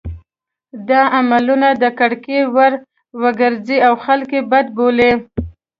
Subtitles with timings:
[0.89, 2.71] دا عملونه د کرکې وړ
[3.21, 5.11] وګرځي او خلک یې بد بولي.